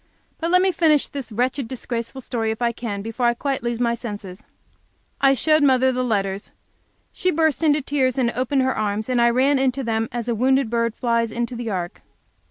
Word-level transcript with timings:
But 0.39 0.49
let 0.49 0.63
me 0.63 0.71
finish 0.71 1.07
this 1.07 1.31
wretched, 1.31 1.67
disgraceful 1.67 2.21
story, 2.21 2.49
if 2.49 2.59
I 2.59 2.71
can, 2.71 3.03
before 3.03 3.27
I 3.27 3.35
quite 3.35 3.61
lose 3.61 3.79
my 3.79 3.93
senses. 3.93 4.43
I 5.21 5.35
showed 5.35 5.61
my 5.61 5.67
mother 5.73 5.91
the 5.91 6.03
letters. 6.03 6.49
She 7.13 7.29
burst 7.29 7.63
into 7.63 7.83
tears 7.83 8.17
and 8.17 8.31
opened 8.31 8.63
her 8.63 8.75
arms, 8.75 9.09
and 9.09 9.21
I 9.21 9.29
ran 9.29 9.59
into 9.59 9.83
them 9.83 10.09
as 10.11 10.27
a 10.27 10.33
wounded 10.33 10.71
bird 10.71 10.95
flies 10.95 11.31
into 11.31 11.55
the 11.55 11.69
ark. 11.69 12.01